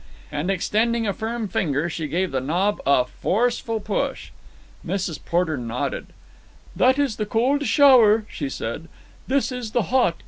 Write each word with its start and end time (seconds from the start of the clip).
And, 0.31 0.49
extending 0.49 1.05
a 1.05 1.13
firm 1.13 1.47
finger, 1.47 1.87
she 1.87 2.07
gave 2.07 2.31
the 2.31 2.41
knob 2.41 2.81
a 2.87 3.05
forceful 3.05 3.79
push. 3.79 4.31
Mrs. 4.83 5.23
Porter 5.23 5.57
nodded. 5.57 6.07
"That 6.75 6.97
is 6.97 7.17
the 7.17 7.27
cold 7.27 7.67
shower," 7.67 8.25
she 8.27 8.49
said. 8.49 8.87
"This 9.27 9.51
is 9.51 9.73
the 9.73 9.93
hot. 9.93 10.15